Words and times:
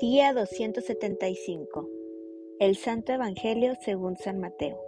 Día 0.00 0.32
275. 0.32 1.86
El 2.58 2.74
Santo 2.76 3.12
Evangelio 3.12 3.74
según 3.82 4.16
San 4.16 4.40
Mateo. 4.40 4.80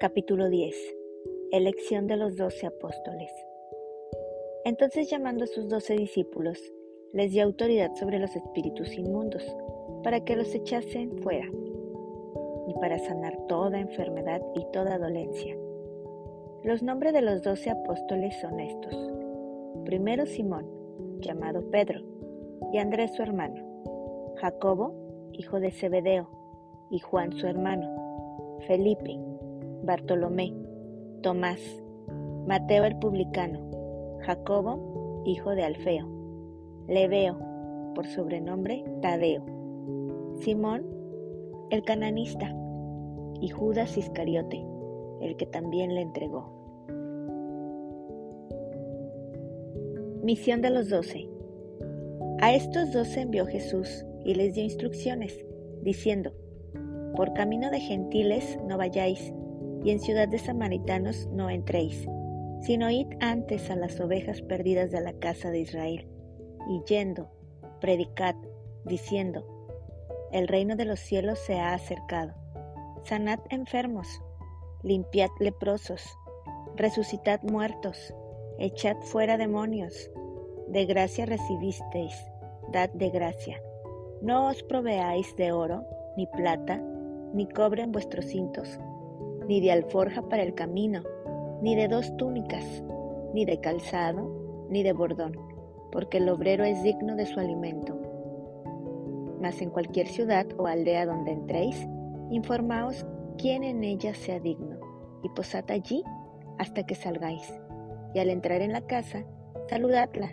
Capítulo 0.00 0.48
10. 0.48 0.74
Elección 1.52 2.08
de 2.08 2.16
los 2.16 2.34
doce 2.34 2.66
apóstoles. 2.66 3.30
Entonces 4.64 5.08
llamando 5.08 5.44
a 5.44 5.46
sus 5.46 5.68
doce 5.68 5.94
discípulos, 5.94 6.60
les 7.12 7.30
dio 7.30 7.44
autoridad 7.44 7.94
sobre 7.94 8.18
los 8.18 8.34
espíritus 8.34 8.92
inmundos, 8.94 9.44
para 10.02 10.24
que 10.24 10.34
los 10.34 10.52
echasen 10.52 11.16
fuera, 11.22 11.46
y 12.66 12.74
para 12.80 12.98
sanar 12.98 13.38
toda 13.46 13.78
enfermedad 13.78 14.42
y 14.56 14.66
toda 14.72 14.98
dolencia. 14.98 15.56
Los 16.64 16.82
nombres 16.82 17.12
de 17.12 17.22
los 17.22 17.42
doce 17.42 17.70
apóstoles 17.70 18.34
son 18.40 18.58
estos. 18.58 18.92
Primero 19.84 20.26
Simón, 20.26 20.66
llamado 21.20 21.70
Pedro, 21.70 22.02
y 22.72 22.78
Andrés 22.78 23.14
su 23.14 23.22
hermano 23.22 23.67
Jacobo, 24.40 24.94
hijo 25.32 25.58
de 25.58 25.72
Zebedeo, 25.72 26.28
y 26.90 27.00
Juan 27.00 27.32
su 27.32 27.46
hermano, 27.46 27.88
Felipe, 28.66 29.18
Bartolomé, 29.82 30.54
Tomás, 31.22 31.60
Mateo 32.46 32.84
el 32.84 32.96
publicano, 32.98 33.60
Jacobo, 34.20 35.22
hijo 35.26 35.50
de 35.50 35.64
Alfeo, 35.64 36.06
Leveo, 36.86 37.36
por 37.94 38.06
sobrenombre 38.06 38.84
Tadeo, 39.02 39.44
Simón, 40.40 40.86
el 41.70 41.82
cananista, 41.82 42.54
y 43.40 43.48
Judas 43.48 43.96
Iscariote, 43.96 44.64
el 45.20 45.36
que 45.36 45.46
también 45.46 45.94
le 45.94 46.02
entregó. 46.02 46.52
Misión 50.22 50.60
de 50.60 50.70
los 50.70 50.88
doce. 50.88 51.28
A 52.40 52.52
estos 52.54 52.92
doce 52.92 53.22
envió 53.22 53.46
Jesús 53.46 54.04
y 54.28 54.34
les 54.34 54.52
dio 54.52 54.62
instrucciones, 54.62 55.42
diciendo, 55.80 56.34
Por 57.16 57.32
camino 57.32 57.70
de 57.70 57.80
gentiles 57.80 58.58
no 58.66 58.76
vayáis, 58.76 59.32
y 59.82 59.90
en 59.90 60.00
ciudad 60.00 60.28
de 60.28 60.38
samaritanos 60.38 61.26
no 61.28 61.48
entréis, 61.48 62.06
sino 62.60 62.90
id 62.90 63.06
antes 63.20 63.70
a 63.70 63.76
las 63.76 63.98
ovejas 64.00 64.42
perdidas 64.42 64.90
de 64.90 65.00
la 65.00 65.14
casa 65.14 65.50
de 65.50 65.60
Israel, 65.60 66.06
y 66.68 66.82
yendo, 66.86 67.30
predicad, 67.80 68.34
diciendo, 68.84 69.46
El 70.30 70.46
reino 70.46 70.76
de 70.76 70.84
los 70.84 71.00
cielos 71.00 71.38
se 71.38 71.58
ha 71.58 71.72
acercado. 71.72 72.34
Sanad 73.04 73.38
enfermos, 73.48 74.20
limpiad 74.82 75.30
leprosos, 75.40 76.04
resucitad 76.76 77.40
muertos, 77.44 78.12
echad 78.58 78.98
fuera 79.00 79.38
demonios. 79.38 80.10
De 80.68 80.84
gracia 80.84 81.24
recibisteis, 81.24 82.14
dad 82.70 82.90
de 82.90 83.08
gracia. 83.08 83.62
No 84.20 84.48
os 84.48 84.64
proveáis 84.64 85.36
de 85.36 85.52
oro, 85.52 85.84
ni 86.16 86.26
plata, 86.26 86.82
ni 87.32 87.46
cobre 87.46 87.82
en 87.82 87.92
vuestros 87.92 88.24
cintos, 88.24 88.80
ni 89.46 89.60
de 89.60 89.70
alforja 89.70 90.22
para 90.22 90.42
el 90.42 90.54
camino, 90.54 91.02
ni 91.62 91.76
de 91.76 91.86
dos 91.86 92.16
túnicas, 92.16 92.82
ni 93.32 93.44
de 93.44 93.60
calzado, 93.60 94.66
ni 94.70 94.82
de 94.82 94.92
bordón, 94.92 95.38
porque 95.92 96.18
el 96.18 96.28
obrero 96.28 96.64
es 96.64 96.82
digno 96.82 97.14
de 97.14 97.26
su 97.26 97.38
alimento. 97.38 97.96
Mas 99.40 99.62
en 99.62 99.70
cualquier 99.70 100.08
ciudad 100.08 100.46
o 100.56 100.66
aldea 100.66 101.06
donde 101.06 101.30
entréis, 101.30 101.86
informaos 102.30 103.06
quién 103.38 103.62
en 103.62 103.84
ella 103.84 104.14
sea 104.14 104.40
digno, 104.40 104.80
y 105.22 105.28
posad 105.28 105.70
allí 105.70 106.02
hasta 106.58 106.84
que 106.84 106.96
salgáis. 106.96 107.54
Y 108.14 108.18
al 108.18 108.30
entrar 108.30 108.62
en 108.62 108.72
la 108.72 108.80
casa, 108.80 109.24
saludadla, 109.68 110.30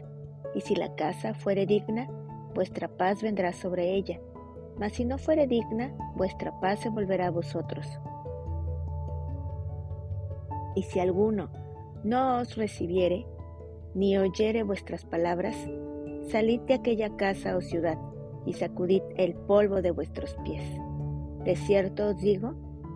y 0.55 0.61
si 0.61 0.75
la 0.75 0.95
casa 0.95 1.35
fuere 1.35 1.67
digna, 1.67 2.09
vuestra 2.55 2.87
paz 2.87 3.21
vendrá 3.21 3.53
sobre 3.53 3.93
ella, 3.93 4.19
mas 4.79 4.93
si 4.93 5.05
no 5.05 5.19
fuere 5.19 5.45
digna, 5.45 5.93
vuestra 6.15 6.59
paz 6.59 6.79
se 6.79 6.89
volverá 6.89 7.27
a 7.27 7.31
vosotros. 7.31 7.85
Y 10.75 10.81
si 10.83 10.99
alguno 10.99 11.49
no 12.03 12.39
os 12.39 12.55
recibiere, 12.55 13.27
ni 13.93 14.17
oyere 14.17 14.63
vuestras 14.63 15.05
palabras, 15.05 15.55
salid 16.29 16.61
de 16.61 16.73
aquella 16.73 17.15
casa 17.15 17.55
o 17.55 17.61
ciudad, 17.61 17.99
y 18.45 18.53
sacudid 18.53 19.01
el 19.17 19.35
polvo 19.35 19.81
de 19.81 19.91
vuestros 19.91 20.35
pies. 20.43 20.63
De 21.43 21.55
cierto 21.55 22.09
os 22.09 22.17
digo 22.17 22.55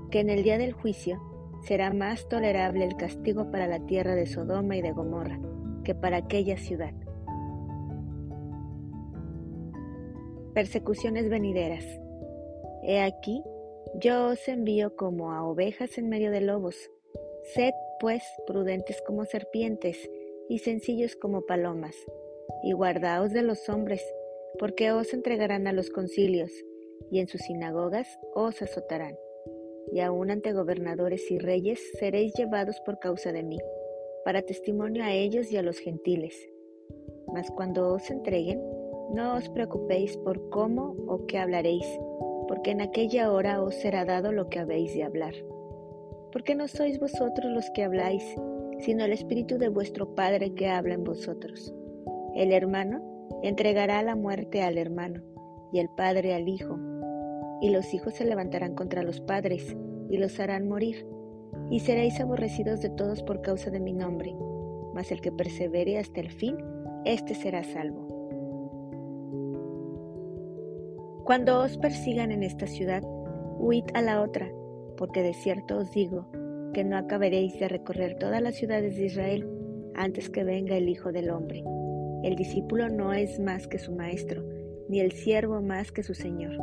que 0.09 0.19
en 0.21 0.29
el 0.29 0.43
día 0.43 0.57
del 0.57 0.73
juicio 0.73 1.21
será 1.61 1.93
más 1.93 2.27
tolerable 2.27 2.85
el 2.85 2.95
castigo 2.95 3.51
para 3.51 3.67
la 3.67 3.85
tierra 3.85 4.15
de 4.15 4.25
Sodoma 4.25 4.75
y 4.75 4.81
de 4.81 4.91
Gomorra 4.91 5.39
que 5.83 5.95
para 5.95 6.17
aquella 6.17 6.57
ciudad. 6.57 6.93
Persecuciones 10.59 11.29
venideras. 11.29 11.85
He 12.83 12.99
aquí, 12.99 13.41
yo 14.01 14.27
os 14.27 14.45
envío 14.49 14.93
como 14.97 15.31
a 15.31 15.47
ovejas 15.47 15.97
en 15.97 16.09
medio 16.09 16.31
de 16.31 16.41
lobos. 16.41 16.75
Sed, 17.53 17.71
pues, 18.01 18.21
prudentes 18.45 19.01
como 19.07 19.23
serpientes 19.23 20.09
y 20.49 20.59
sencillos 20.59 21.15
como 21.15 21.45
palomas, 21.45 21.95
y 22.61 22.73
guardaos 22.73 23.31
de 23.31 23.41
los 23.41 23.69
hombres, 23.69 24.03
porque 24.59 24.91
os 24.91 25.13
entregarán 25.13 25.65
a 25.65 25.71
los 25.71 25.91
concilios, 25.91 26.51
y 27.09 27.19
en 27.19 27.29
sus 27.29 27.39
sinagogas 27.39 28.19
os 28.35 28.61
azotarán. 28.61 29.17
Y 29.93 30.01
aun 30.01 30.29
ante 30.29 30.51
gobernadores 30.51 31.31
y 31.31 31.39
reyes 31.39 31.79
seréis 31.99 32.33
llevados 32.33 32.81
por 32.81 32.99
causa 32.99 33.31
de 33.31 33.43
mí, 33.43 33.59
para 34.25 34.41
testimonio 34.41 35.05
a 35.05 35.13
ellos 35.13 35.53
y 35.53 35.55
a 35.55 35.63
los 35.63 35.77
gentiles. 35.77 36.35
Mas 37.33 37.49
cuando 37.49 37.93
os 37.93 38.11
entreguen, 38.11 38.61
no 39.13 39.35
os 39.35 39.49
preocupéis 39.49 40.17
por 40.17 40.49
cómo 40.49 40.95
o 41.07 41.25
qué 41.25 41.37
hablaréis, 41.39 41.85
porque 42.47 42.71
en 42.71 42.81
aquella 42.81 43.31
hora 43.31 43.61
os 43.61 43.75
será 43.75 44.05
dado 44.05 44.31
lo 44.31 44.49
que 44.49 44.59
habéis 44.59 44.93
de 44.93 45.03
hablar. 45.03 45.33
Porque 46.31 46.55
no 46.55 46.67
sois 46.67 46.99
vosotros 46.99 47.51
los 47.51 47.69
que 47.71 47.83
habláis, 47.83 48.23
sino 48.79 49.05
el 49.05 49.13
Espíritu 49.13 49.57
de 49.57 49.69
vuestro 49.69 50.15
Padre 50.15 50.53
que 50.53 50.67
habla 50.67 50.93
en 50.93 51.03
vosotros. 51.03 51.73
El 52.35 52.51
hermano 52.53 53.01
entregará 53.43 54.01
la 54.03 54.15
muerte 54.15 54.61
al 54.61 54.77
hermano, 54.77 55.21
y 55.71 55.79
el 55.79 55.89
Padre 55.89 56.33
al 56.33 56.47
Hijo, 56.47 56.77
y 57.61 57.69
los 57.69 57.93
hijos 57.93 58.13
se 58.13 58.25
levantarán 58.25 58.75
contra 58.75 59.03
los 59.03 59.21
padres, 59.21 59.75
y 60.09 60.17
los 60.17 60.39
harán 60.39 60.67
morir, 60.67 61.05
y 61.69 61.81
seréis 61.81 62.19
aborrecidos 62.19 62.81
de 62.81 62.89
todos 62.89 63.23
por 63.23 63.41
causa 63.41 63.69
de 63.69 63.79
mi 63.79 63.93
nombre, 63.93 64.35
mas 64.93 65.11
el 65.11 65.21
que 65.21 65.31
persevere 65.31 65.99
hasta 65.99 66.21
el 66.21 66.31
fin, 66.31 66.57
éste 67.05 67.35
será 67.35 67.63
salvo. 67.63 68.08
Cuando 71.29 71.59
os 71.59 71.77
persigan 71.77 72.31
en 72.31 72.41
esta 72.41 72.65
ciudad, 72.65 73.03
huid 73.59 73.83
a 73.93 74.01
la 74.01 74.23
otra, 74.23 74.51
porque 74.97 75.21
de 75.21 75.35
cierto 75.35 75.77
os 75.77 75.91
digo 75.91 76.25
que 76.73 76.83
no 76.83 76.97
acabaréis 76.97 77.59
de 77.59 77.67
recorrer 77.67 78.17
todas 78.17 78.41
las 78.41 78.55
ciudades 78.55 78.95
de 78.95 79.05
Israel 79.05 79.47
antes 79.93 80.31
que 80.31 80.43
venga 80.43 80.75
el 80.75 80.89
Hijo 80.89 81.11
del 81.11 81.29
Hombre. 81.29 81.63
El 82.23 82.35
discípulo 82.35 82.89
no 82.89 83.13
es 83.13 83.39
más 83.39 83.67
que 83.67 83.77
su 83.77 83.91
maestro, 83.91 84.43
ni 84.89 85.01
el 85.01 85.11
siervo 85.11 85.61
más 85.61 85.91
que 85.91 86.01
su 86.01 86.15
señor. 86.15 86.57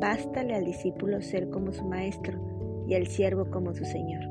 Bástale 0.00 0.54
al 0.54 0.64
discípulo 0.64 1.20
ser 1.20 1.50
como 1.50 1.70
su 1.70 1.84
maestro 1.84 2.40
y 2.88 2.94
al 2.94 3.08
siervo 3.08 3.50
como 3.50 3.74
su 3.74 3.84
señor. 3.84 4.24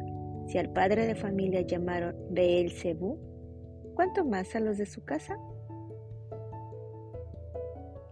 Si 0.48 0.58
al 0.58 0.74
padre 0.74 1.06
de 1.06 1.14
familia 1.14 1.62
llamaron 1.62 2.16
Zebú, 2.72 3.20
¿cuánto 3.94 4.26
más 4.26 4.56
a 4.56 4.60
los 4.60 4.80
de 4.80 4.88
su 4.88 5.06
casa? 5.06 5.38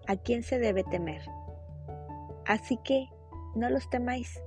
A 0.07 0.15
quién 0.15 0.43
se 0.43 0.57
debe 0.57 0.83
temer. 0.83 1.21
Así 2.45 2.77
que 2.77 3.09
no 3.55 3.69
los 3.69 3.89
temáis, 3.89 4.41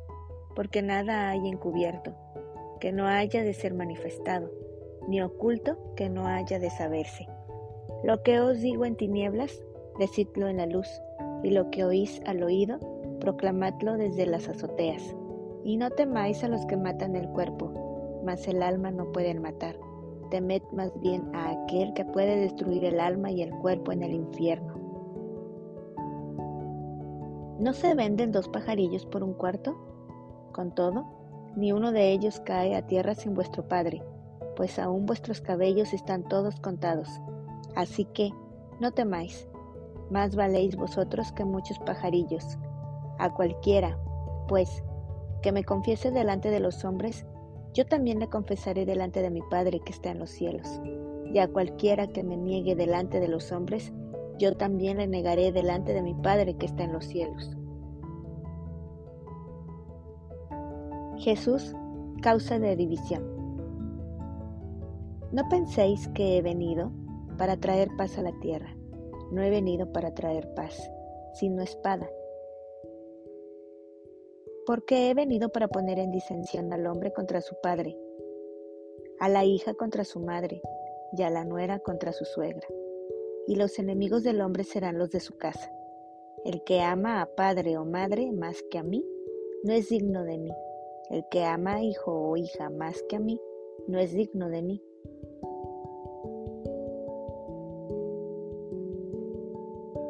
porque 0.56 0.82
nada 0.82 1.30
hay 1.30 1.48
encubierto 1.48 2.14
que 2.80 2.92
no 2.92 3.06
haya 3.06 3.42
de 3.42 3.52
ser 3.52 3.74
manifestado, 3.74 4.50
ni 5.06 5.20
oculto 5.20 5.76
que 5.96 6.08
no 6.08 6.26
haya 6.26 6.58
de 6.58 6.70
saberse. 6.70 7.28
Lo 8.02 8.22
que 8.22 8.40
os 8.40 8.60
digo 8.60 8.86
en 8.86 8.96
tinieblas, 8.96 9.62
decidlo 9.98 10.48
en 10.48 10.56
la 10.56 10.66
luz, 10.66 10.88
y 11.42 11.50
lo 11.50 11.70
que 11.70 11.84
oís 11.84 12.22
al 12.24 12.42
oído, 12.42 12.78
proclamadlo 13.20 13.98
desde 13.98 14.24
las 14.24 14.48
azoteas. 14.48 15.14
Y 15.62 15.76
no 15.76 15.90
temáis 15.90 16.42
a 16.42 16.48
los 16.48 16.64
que 16.66 16.78
matan 16.78 17.16
el 17.16 17.28
cuerpo, 17.28 18.22
mas 18.24 18.48
el 18.48 18.62
alma 18.62 18.90
no 18.90 19.12
pueden 19.12 19.42
matar. 19.42 19.76
Temed 20.30 20.62
más 20.72 20.98
bien 21.00 21.34
a 21.34 21.50
aquel 21.50 21.92
que 21.92 22.04
puede 22.06 22.36
destruir 22.36 22.84
el 22.84 22.98
alma 22.98 23.30
y 23.30 23.42
el 23.42 23.50
cuerpo 23.50 23.92
en 23.92 24.02
el 24.02 24.14
infierno. 24.14 24.79
¿No 27.60 27.74
se 27.74 27.94
venden 27.94 28.32
dos 28.32 28.48
pajarillos 28.48 29.04
por 29.04 29.22
un 29.22 29.34
cuarto? 29.34 29.76
Con 30.50 30.74
todo, 30.74 31.04
ni 31.56 31.72
uno 31.72 31.92
de 31.92 32.10
ellos 32.10 32.40
cae 32.40 32.74
a 32.74 32.86
tierra 32.86 33.14
sin 33.14 33.34
vuestro 33.34 33.68
Padre, 33.68 34.02
pues 34.56 34.78
aún 34.78 35.04
vuestros 35.04 35.42
cabellos 35.42 35.92
están 35.92 36.26
todos 36.26 36.58
contados. 36.58 37.20
Así 37.76 38.06
que, 38.06 38.30
no 38.80 38.92
temáis, 38.92 39.46
más 40.10 40.36
valéis 40.36 40.74
vosotros 40.74 41.32
que 41.32 41.44
muchos 41.44 41.78
pajarillos. 41.80 42.56
A 43.18 43.34
cualquiera, 43.34 43.98
pues, 44.48 44.82
que 45.42 45.52
me 45.52 45.62
confiese 45.62 46.10
delante 46.10 46.48
de 46.48 46.60
los 46.60 46.82
hombres, 46.86 47.26
yo 47.74 47.84
también 47.84 48.20
le 48.20 48.30
confesaré 48.30 48.86
delante 48.86 49.20
de 49.20 49.30
mi 49.30 49.42
Padre 49.42 49.80
que 49.80 49.92
está 49.92 50.12
en 50.12 50.20
los 50.20 50.30
cielos. 50.30 50.80
Y 51.26 51.38
a 51.40 51.48
cualquiera 51.48 52.06
que 52.06 52.24
me 52.24 52.38
niegue 52.38 52.74
delante 52.74 53.20
de 53.20 53.28
los 53.28 53.52
hombres, 53.52 53.92
yo 54.40 54.56
también 54.56 54.96
le 54.96 55.06
negaré 55.06 55.52
delante 55.52 55.92
de 55.92 56.02
mi 56.02 56.14
Padre 56.14 56.56
que 56.56 56.66
está 56.66 56.84
en 56.84 56.94
los 56.94 57.04
cielos. 57.04 57.56
Jesús, 61.18 61.76
causa 62.22 62.58
de 62.58 62.74
división. 62.74 63.22
No 65.32 65.46
penséis 65.50 66.08
que 66.08 66.38
he 66.38 66.42
venido 66.42 66.90
para 67.36 67.58
traer 67.58 67.90
paz 67.98 68.16
a 68.16 68.22
la 68.22 68.32
tierra. 68.40 68.74
No 69.30 69.42
he 69.42 69.50
venido 69.50 69.92
para 69.92 70.14
traer 70.14 70.52
paz, 70.54 70.90
sino 71.34 71.62
espada. 71.62 72.08
Porque 74.66 75.10
he 75.10 75.14
venido 75.14 75.50
para 75.50 75.68
poner 75.68 75.98
en 75.98 76.10
disensión 76.10 76.72
al 76.72 76.86
hombre 76.86 77.12
contra 77.12 77.42
su 77.42 77.54
padre, 77.62 77.96
a 79.20 79.28
la 79.28 79.44
hija 79.44 79.74
contra 79.74 80.04
su 80.04 80.20
madre, 80.20 80.62
y 81.12 81.22
a 81.22 81.30
la 81.30 81.44
nuera 81.44 81.80
contra 81.80 82.12
su 82.12 82.24
suegra. 82.24 82.66
Y 83.50 83.56
los 83.56 83.78
enemigos 83.78 84.22
del 84.22 84.40
hombre 84.40 84.64
serán 84.64 84.96
los 84.96 85.10
de 85.10 85.20
su 85.20 85.36
casa. 85.36 85.70
El 86.46 86.64
que 86.64 86.80
ama 86.80 87.20
a 87.20 87.26
padre 87.26 87.76
o 87.76 87.84
madre 87.84 88.32
más 88.32 88.64
que 88.70 88.78
a 88.78 88.82
mí, 88.82 89.04
no 89.64 89.74
es 89.74 89.90
digno 89.90 90.24
de 90.24 90.38
mí 90.38 90.52
el 91.10 91.24
que 91.28 91.44
ama 91.44 91.74
a 91.74 91.82
hijo 91.82 92.12
o 92.12 92.36
hija 92.36 92.70
más 92.70 93.02
que 93.08 93.16
a 93.16 93.20
mí, 93.20 93.40
no 93.88 93.98
es 93.98 94.12
digno 94.12 94.48
de 94.48 94.62
mí. 94.62 94.82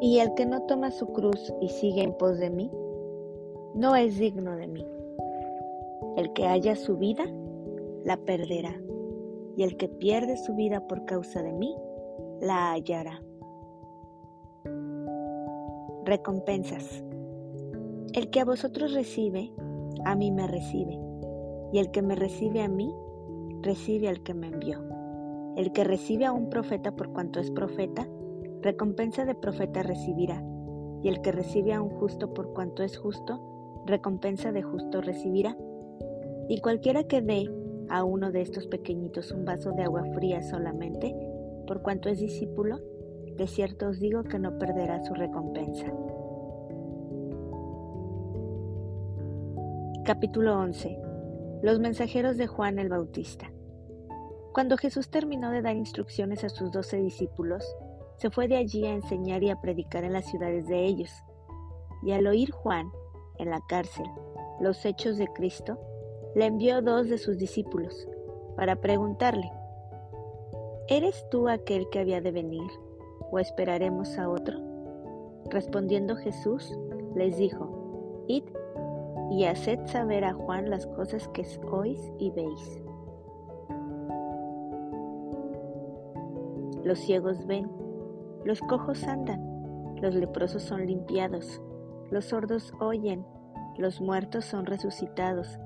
Y 0.02 0.18
el 0.18 0.34
que 0.34 0.44
no 0.46 0.62
toma 0.66 0.90
su 0.90 1.06
cruz 1.12 1.52
y 1.60 1.68
sigue 1.68 2.02
en 2.02 2.12
pos 2.14 2.38
de 2.38 2.50
mí, 2.50 2.70
no 3.74 3.96
es 3.96 4.18
digno 4.18 4.56
de 4.56 4.66
mí. 4.66 4.86
El 6.16 6.32
que 6.34 6.46
haya 6.46 6.76
su 6.76 6.98
vida, 6.98 7.24
la 8.04 8.18
perderá. 8.18 8.78
Y 9.56 9.62
el 9.62 9.76
que 9.76 9.88
pierde 9.88 10.36
su 10.36 10.54
vida 10.54 10.86
por 10.86 11.04
causa 11.06 11.42
de 11.42 11.52
mí, 11.52 11.74
la 12.40 12.72
hallará. 12.72 13.22
Recompensas. 16.10 17.04
El 18.14 18.30
que 18.30 18.40
a 18.40 18.44
vosotros 18.44 18.94
recibe, 18.94 19.52
a 20.04 20.16
mí 20.16 20.32
me 20.32 20.48
recibe, 20.48 20.98
y 21.72 21.78
el 21.78 21.92
que 21.92 22.02
me 22.02 22.16
recibe 22.16 22.62
a 22.62 22.68
mí, 22.68 22.92
recibe 23.62 24.08
al 24.08 24.20
que 24.24 24.34
me 24.34 24.48
envió. 24.48 24.82
El 25.56 25.70
que 25.70 25.84
recibe 25.84 26.24
a 26.24 26.32
un 26.32 26.50
profeta 26.50 26.96
por 26.96 27.12
cuanto 27.12 27.38
es 27.38 27.52
profeta, 27.52 28.08
recompensa 28.60 29.24
de 29.24 29.36
profeta 29.36 29.84
recibirá, 29.84 30.42
y 31.04 31.10
el 31.10 31.20
que 31.20 31.30
recibe 31.30 31.74
a 31.74 31.80
un 31.80 31.90
justo 31.90 32.34
por 32.34 32.54
cuanto 32.54 32.82
es 32.82 32.98
justo, 32.98 33.84
recompensa 33.86 34.50
de 34.50 34.62
justo 34.62 35.00
recibirá. 35.02 35.56
Y 36.48 36.60
cualquiera 36.60 37.04
que 37.04 37.22
dé 37.22 37.48
a 37.88 38.02
uno 38.02 38.32
de 38.32 38.40
estos 38.40 38.66
pequeñitos 38.66 39.30
un 39.30 39.44
vaso 39.44 39.70
de 39.70 39.84
agua 39.84 40.02
fría 40.16 40.42
solamente, 40.42 41.14
por 41.68 41.82
cuanto 41.82 42.08
es 42.08 42.18
discípulo, 42.18 42.80
de 43.40 43.46
cierto 43.46 43.88
os 43.88 43.98
digo 43.98 44.22
que 44.22 44.38
no 44.38 44.58
perderá 44.58 45.02
su 45.02 45.14
recompensa. 45.14 45.86
Capítulo 50.04 50.58
11. 50.58 50.98
Los 51.62 51.80
mensajeros 51.80 52.36
de 52.36 52.46
Juan 52.46 52.78
el 52.78 52.90
Bautista. 52.90 53.50
Cuando 54.52 54.76
Jesús 54.76 55.08
terminó 55.08 55.50
de 55.52 55.62
dar 55.62 55.74
instrucciones 55.74 56.44
a 56.44 56.50
sus 56.50 56.70
doce 56.70 56.98
discípulos, 56.98 57.64
se 58.18 58.28
fue 58.28 58.46
de 58.46 58.58
allí 58.58 58.84
a 58.84 58.92
enseñar 58.92 59.42
y 59.42 59.48
a 59.48 59.58
predicar 59.58 60.04
en 60.04 60.12
las 60.12 60.26
ciudades 60.26 60.66
de 60.66 60.84
ellos. 60.84 61.10
Y 62.02 62.12
al 62.12 62.26
oír 62.26 62.50
Juan, 62.50 62.90
en 63.38 63.48
la 63.48 63.62
cárcel, 63.70 64.04
los 64.60 64.84
hechos 64.84 65.16
de 65.16 65.28
Cristo, 65.28 65.80
le 66.34 66.44
envió 66.44 66.82
dos 66.82 67.08
de 67.08 67.16
sus 67.16 67.38
discípulos 67.38 68.06
para 68.54 68.76
preguntarle, 68.76 69.50
¿Eres 70.88 71.26
tú 71.30 71.48
aquel 71.48 71.88
que 71.88 72.00
había 72.00 72.20
de 72.20 72.32
venir 72.32 72.70
o 73.30 73.38
esperaremos 73.38 74.18
a 74.18 74.28
otro? 74.28 74.58
Respondiendo 75.50 76.16
Jesús, 76.16 76.78
les 77.14 77.36
dijo, 77.36 78.24
Id 78.28 78.44
y 79.30 79.44
haced 79.44 79.86
saber 79.86 80.24
a 80.24 80.32
Juan 80.32 80.70
las 80.70 80.86
cosas 80.86 81.28
que 81.28 81.46
oís 81.70 82.12
y 82.18 82.30
veis. 82.30 82.82
Los 86.84 86.98
ciegos 86.98 87.46
ven, 87.46 87.70
los 88.44 88.60
cojos 88.60 89.04
andan, 89.04 89.94
los 90.00 90.14
leprosos 90.14 90.62
son 90.62 90.86
limpiados, 90.86 91.60
los 92.10 92.24
sordos 92.24 92.72
oyen, 92.80 93.24
los 93.78 94.00
muertos 94.00 94.44
son 94.44 94.66
resucitados, 94.66 95.58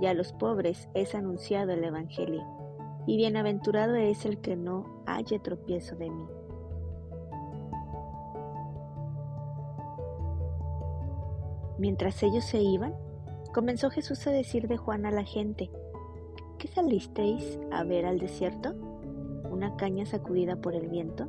y 0.00 0.06
a 0.06 0.14
los 0.14 0.32
pobres 0.32 0.88
es 0.94 1.14
anunciado 1.14 1.72
el 1.72 1.84
Evangelio. 1.84 2.42
Y 3.06 3.16
bienaventurado 3.16 3.96
es 3.96 4.24
el 4.24 4.40
que 4.40 4.56
no 4.56 5.02
halle 5.06 5.38
tropiezo 5.38 5.96
de 5.96 6.10
mí. 6.10 6.26
Mientras 11.80 12.22
ellos 12.22 12.44
se 12.44 12.60
iban, 12.62 12.94
Comenzó 13.52 13.90
Jesús 13.90 14.24
a 14.28 14.30
decir 14.30 14.68
de 14.68 14.76
Juan 14.76 15.06
a 15.06 15.10
la 15.10 15.24
gente, 15.24 15.70
¿qué 16.56 16.68
salisteis 16.68 17.58
a 17.72 17.82
ver 17.82 18.06
al 18.06 18.20
desierto? 18.20 18.74
¿Una 19.50 19.74
caña 19.74 20.06
sacudida 20.06 20.54
por 20.54 20.76
el 20.76 20.86
viento? 20.86 21.26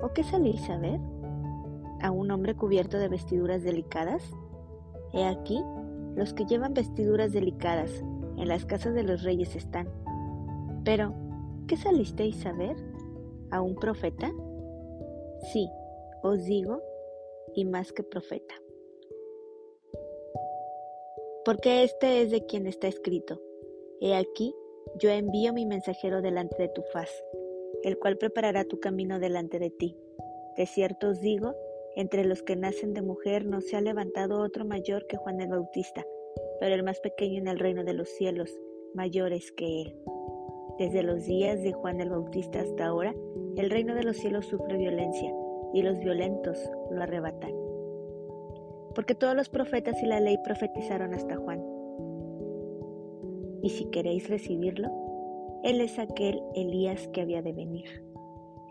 ¿O 0.00 0.08
qué 0.14 0.24
salís 0.24 0.70
a 0.70 0.78
ver? 0.78 0.98
¿A 2.00 2.10
un 2.12 2.30
hombre 2.30 2.54
cubierto 2.54 2.96
de 2.96 3.08
vestiduras 3.08 3.62
delicadas? 3.62 4.22
He 5.12 5.26
aquí, 5.26 5.62
los 6.16 6.32
que 6.32 6.46
llevan 6.46 6.72
vestiduras 6.72 7.32
delicadas 7.32 7.90
en 8.38 8.48
las 8.48 8.64
casas 8.64 8.94
de 8.94 9.02
los 9.02 9.22
reyes 9.22 9.54
están. 9.54 9.86
Pero, 10.82 11.12
¿qué 11.66 11.76
salisteis 11.76 12.46
a 12.46 12.54
ver? 12.54 12.76
¿A 13.50 13.60
un 13.60 13.74
profeta? 13.74 14.30
Sí, 15.52 15.68
os 16.22 16.42
digo, 16.46 16.80
y 17.54 17.66
más 17.66 17.92
que 17.92 18.02
profeta 18.02 18.54
porque 21.50 21.82
este 21.82 22.22
es 22.22 22.30
de 22.30 22.46
quien 22.46 22.68
está 22.68 22.86
escrito. 22.86 23.42
He 24.00 24.14
aquí, 24.14 24.54
yo 25.00 25.10
envío 25.10 25.52
mi 25.52 25.66
mensajero 25.66 26.22
delante 26.22 26.56
de 26.56 26.68
tu 26.68 26.80
faz, 26.92 27.10
el 27.82 27.98
cual 27.98 28.18
preparará 28.18 28.62
tu 28.62 28.78
camino 28.78 29.18
delante 29.18 29.58
de 29.58 29.70
ti. 29.70 29.96
De 30.56 30.64
cierto 30.66 31.08
os 31.08 31.20
digo, 31.20 31.56
entre 31.96 32.24
los 32.24 32.44
que 32.44 32.54
nacen 32.54 32.94
de 32.94 33.02
mujer 33.02 33.46
no 33.46 33.60
se 33.62 33.74
ha 33.74 33.80
levantado 33.80 34.40
otro 34.44 34.64
mayor 34.64 35.08
que 35.08 35.16
Juan 35.16 35.40
el 35.40 35.48
Bautista, 35.48 36.06
pero 36.60 36.72
el 36.76 36.84
más 36.84 37.00
pequeño 37.00 37.38
en 37.38 37.48
el 37.48 37.58
reino 37.58 37.82
de 37.82 37.94
los 37.94 38.08
cielos, 38.10 38.56
mayor 38.94 39.32
es 39.32 39.50
que 39.50 39.82
él. 39.82 39.96
Desde 40.78 41.02
los 41.02 41.24
días 41.24 41.60
de 41.64 41.72
Juan 41.72 42.00
el 42.00 42.10
Bautista 42.10 42.60
hasta 42.60 42.86
ahora, 42.86 43.12
el 43.56 43.70
reino 43.70 43.96
de 43.96 44.04
los 44.04 44.18
cielos 44.18 44.46
sufre 44.46 44.78
violencia, 44.78 45.34
y 45.74 45.82
los 45.82 45.98
violentos 45.98 46.70
lo 46.92 47.02
arrebatan 47.02 47.59
porque 48.94 49.14
todos 49.14 49.36
los 49.36 49.48
profetas 49.48 50.02
y 50.02 50.06
la 50.06 50.20
ley 50.20 50.38
profetizaron 50.44 51.14
hasta 51.14 51.36
Juan. 51.36 51.62
Y 53.62 53.70
si 53.70 53.86
queréis 53.86 54.28
recibirlo, 54.28 54.88
Él 55.62 55.80
es 55.80 55.98
aquel 55.98 56.42
Elías 56.54 57.08
que 57.08 57.20
había 57.20 57.42
de 57.42 57.52
venir. 57.52 58.04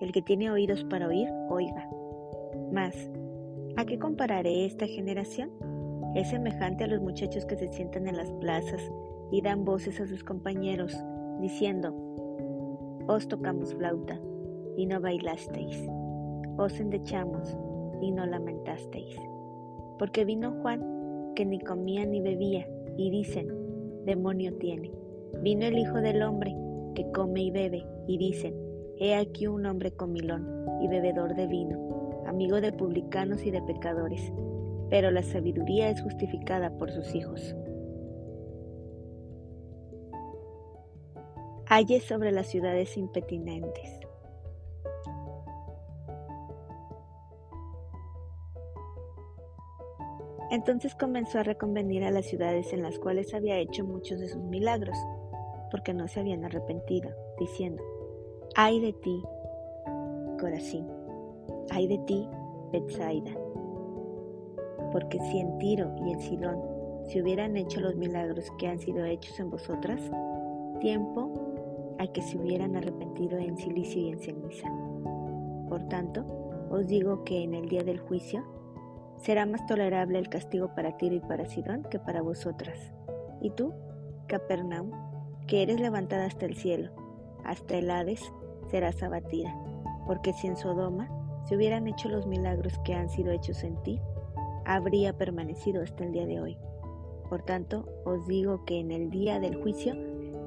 El 0.01 0.11
que 0.11 0.21
tiene 0.21 0.49
oídos 0.49 0.83
para 0.85 1.07
oír, 1.07 1.29
oiga. 1.49 1.89
Mas, 2.71 2.95
¿a 3.77 3.85
qué 3.85 3.99
compararé 3.99 4.65
esta 4.65 4.87
generación? 4.87 5.51
Es 6.15 6.29
semejante 6.29 6.85
a 6.85 6.87
los 6.87 7.01
muchachos 7.01 7.45
que 7.45 7.55
se 7.55 7.67
sientan 7.67 8.07
en 8.07 8.17
las 8.17 8.31
plazas 8.33 8.81
y 9.31 9.41
dan 9.41 9.63
voces 9.63 9.99
a 9.99 10.07
sus 10.07 10.23
compañeros, 10.23 10.97
diciendo, 11.39 11.93
Os 13.07 13.27
tocamos 13.27 13.75
flauta 13.75 14.19
y 14.75 14.85
no 14.87 14.99
bailasteis, 14.99 15.87
os 16.57 16.79
endechamos 16.79 17.55
y 18.01 18.11
no 18.11 18.25
lamentasteis 18.25 19.19
porque 19.99 20.25
vino 20.25 20.53
Juan, 20.61 21.33
que 21.35 21.45
ni 21.45 21.59
comía 21.59 22.05
ni 22.05 22.21
bebía, 22.21 22.67
y 22.97 23.11
dicen, 23.11 23.49
demonio 24.05 24.57
tiene. 24.57 24.91
Vino 25.43 25.65
el 25.65 25.77
Hijo 25.77 25.97
del 25.97 26.23
Hombre, 26.23 26.55
que 26.95 27.05
come 27.11 27.43
y 27.43 27.51
bebe, 27.51 27.85
y 28.07 28.17
dicen, 28.17 28.55
he 28.97 29.13
aquí 29.13 29.45
un 29.45 29.65
hombre 29.65 29.91
comilón 29.91 30.65
y 30.81 30.87
bebedor 30.87 31.35
de 31.35 31.47
vino, 31.47 32.23
amigo 32.25 32.61
de 32.61 32.71
publicanos 32.71 33.45
y 33.45 33.51
de 33.51 33.61
pecadores, 33.61 34.31
pero 34.89 35.11
la 35.11 35.21
sabiduría 35.21 35.89
es 35.89 36.01
justificada 36.01 36.75
por 36.77 36.91
sus 36.91 37.13
hijos. 37.13 37.55
Halle 41.67 41.99
sobre 41.99 42.31
las 42.31 42.47
ciudades 42.47 42.97
impetinentes. 42.97 43.98
Entonces 50.51 50.95
comenzó 50.95 51.39
a 51.39 51.43
reconvenir 51.43 52.03
a 52.03 52.11
las 52.11 52.25
ciudades 52.25 52.73
en 52.73 52.81
las 52.81 52.97
cuales 52.97 53.33
había 53.33 53.57
hecho 53.57 53.83
muchos 53.83 54.19
de 54.19 54.27
sus 54.27 54.41
milagros, 54.41 54.97
porque 55.69 55.93
no 55.93 56.07
se 56.07 56.19
habían 56.19 56.43
arrepentido, 56.43 57.11
diciendo, 57.39 57.83
ay 58.55 58.79
de 58.79 58.93
ti, 58.93 59.21
Corazín, 60.39 60.87
ay 61.69 61.87
de 61.87 61.99
ti, 61.99 62.27
Bethsaida, 62.71 63.31
porque 64.91 65.19
si 65.19 65.39
en 65.39 65.57
Tiro 65.59 65.95
y 66.03 66.13
en 66.13 66.19
Silón 66.19 66.59
se 67.07 67.21
hubieran 67.21 67.55
hecho 67.55 67.79
los 67.79 67.95
milagros 67.95 68.45
que 68.57 68.67
han 68.67 68.79
sido 68.79 69.05
hechos 69.05 69.39
en 69.39 69.51
vosotras, 69.51 70.01
tiempo 70.79 71.95
a 71.99 72.07
que 72.07 72.21
se 72.21 72.37
hubieran 72.37 72.75
arrepentido 72.75 73.37
en 73.37 73.57
silicio 73.57 74.01
y 74.01 74.09
en 74.09 74.19
ceniza. 74.19 74.67
Por 75.67 75.87
tanto, 75.89 76.25
os 76.71 76.87
digo 76.87 77.23
que 77.23 77.43
en 77.43 77.53
el 77.53 77.67
día 77.67 77.83
del 77.83 77.99
juicio 77.99 78.43
será 79.19 79.45
más 79.45 79.65
tolerable 79.67 80.17
el 80.17 80.29
castigo 80.29 80.73
para 80.73 80.97
Tiro 80.97 81.15
y 81.15 81.19
para 81.19 81.45
Sidón 81.45 81.83
que 81.83 81.99
para 81.99 82.21
vosotras. 82.21 82.93
Y 83.41 83.51
tú, 83.51 83.73
Capernaum, 84.27 84.91
que 85.47 85.61
eres 85.61 85.79
levantada 85.79 86.25
hasta 86.25 86.45
el 86.45 86.55
cielo, 86.55 86.91
hasta 87.43 87.77
el 87.77 87.89
Hades, 87.91 88.21
serás 88.69 89.01
abatida, 89.03 89.53
porque 90.07 90.33
si 90.33 90.47
en 90.47 90.55
Sodoma 90.55 91.09
se 91.45 91.55
hubieran 91.55 91.87
hecho 91.87 92.09
los 92.09 92.27
milagros 92.27 92.77
que 92.79 92.93
han 92.93 93.09
sido 93.09 93.31
hechos 93.31 93.63
en 93.63 93.81
ti, 93.83 93.99
habría 94.65 95.17
permanecido 95.17 95.81
hasta 95.81 96.03
el 96.03 96.11
día 96.11 96.25
de 96.25 96.39
hoy. 96.39 96.57
Por 97.29 97.43
tanto, 97.43 97.85
os 98.05 98.27
digo 98.27 98.65
que 98.65 98.79
en 98.79 98.91
el 98.91 99.09
día 99.09 99.39
del 99.39 99.61
juicio 99.61 99.95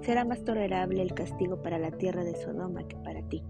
será 0.00 0.24
más 0.24 0.44
tolerable 0.44 1.02
el 1.02 1.14
castigo 1.14 1.62
para 1.62 1.78
la 1.78 1.92
tierra 1.92 2.24
de 2.24 2.34
Sodoma 2.34 2.86
que 2.86 2.96
para 2.96 3.22
ti. 3.22 3.42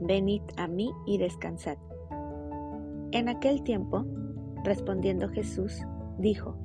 Venid 0.00 0.42
a 0.56 0.66
mí 0.66 0.92
y 1.06 1.18
descansad. 1.18 1.78
En 3.12 3.28
aquel 3.28 3.62
tiempo, 3.62 4.06
respondiendo 4.64 5.28
Jesús, 5.28 5.82
dijo, 6.18 6.56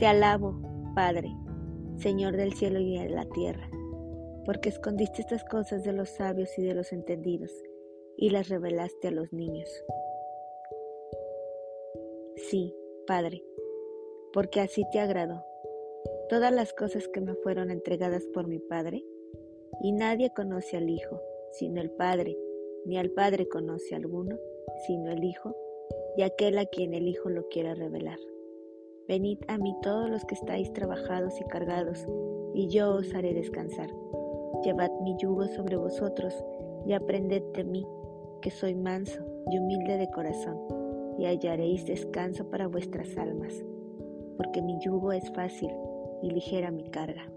Te 0.00 0.06
alabo, 0.06 0.60
Padre, 0.96 1.30
Señor 1.96 2.36
del 2.36 2.54
cielo 2.54 2.80
y 2.80 2.98
de 2.98 3.08
la 3.08 3.24
tierra, 3.26 3.70
porque 4.44 4.68
escondiste 4.68 5.20
estas 5.20 5.44
cosas 5.44 5.84
de 5.84 5.92
los 5.92 6.08
sabios 6.08 6.50
y 6.58 6.62
de 6.62 6.74
los 6.74 6.92
entendidos, 6.92 7.52
y 8.16 8.30
las 8.30 8.48
revelaste 8.48 9.08
a 9.08 9.10
los 9.12 9.32
niños. 9.32 9.68
Sí, 12.34 12.74
Padre, 13.06 13.44
porque 14.32 14.60
así 14.60 14.84
te 14.90 14.98
agradó. 14.98 15.44
Todas 16.28 16.52
las 16.52 16.72
cosas 16.72 17.06
que 17.06 17.20
me 17.20 17.34
fueron 17.36 17.70
entregadas 17.70 18.26
por 18.34 18.48
mi 18.48 18.58
Padre, 18.58 19.04
y 19.82 19.92
nadie 19.92 20.32
conoce 20.34 20.78
al 20.78 20.90
Hijo, 20.90 21.20
sino 21.52 21.80
el 21.80 21.92
Padre, 21.92 22.36
ni 22.86 22.98
al 22.98 23.10
Padre 23.10 23.48
conoce 23.48 23.94
alguno, 23.94 24.36
sino 24.86 25.10
el 25.10 25.22
Hijo, 25.24 25.54
y 26.16 26.22
aquel 26.22 26.58
a 26.58 26.66
quien 26.66 26.94
el 26.94 27.08
Hijo 27.08 27.28
lo 27.28 27.48
quiera 27.48 27.74
revelar. 27.74 28.18
Venid 29.08 29.38
a 29.48 29.58
mí 29.58 29.74
todos 29.82 30.08
los 30.08 30.24
que 30.24 30.34
estáis 30.34 30.72
trabajados 30.72 31.40
y 31.40 31.44
cargados, 31.44 32.06
y 32.54 32.68
yo 32.68 32.94
os 32.94 33.14
haré 33.14 33.34
descansar. 33.34 33.90
Llevad 34.64 34.90
mi 35.02 35.16
yugo 35.18 35.46
sobre 35.48 35.76
vosotros, 35.76 36.34
y 36.86 36.92
aprended 36.92 37.42
de 37.54 37.64
mí, 37.64 37.86
que 38.40 38.50
soy 38.50 38.74
manso 38.74 39.20
y 39.50 39.58
humilde 39.58 39.98
de 39.98 40.10
corazón, 40.10 40.58
y 41.18 41.26
hallaréis 41.26 41.86
descanso 41.86 42.48
para 42.50 42.68
vuestras 42.68 43.16
almas, 43.16 43.64
porque 44.36 44.62
mi 44.62 44.78
yugo 44.80 45.12
es 45.12 45.30
fácil 45.32 45.70
y 46.22 46.30
ligera 46.30 46.70
mi 46.70 46.84
carga. 46.84 47.30